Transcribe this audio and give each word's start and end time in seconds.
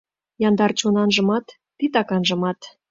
Яндар 0.47 0.71
чонанжымат, 0.79 1.45
титаканжымат. 1.77 2.59